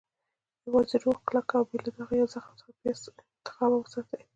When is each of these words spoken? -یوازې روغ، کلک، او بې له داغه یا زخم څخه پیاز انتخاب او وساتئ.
-یوازې 0.65 0.95
روغ، 1.03 1.17
کلک، 1.27 1.49
او 1.57 1.63
بې 1.69 1.77
له 1.85 1.91
داغه 1.97 2.15
یا 2.19 2.25
زخم 2.33 2.53
څخه 2.59 2.71
پیاز 2.79 2.99
انتخاب 3.37 3.71
او 3.75 3.81
وساتئ. 3.83 4.21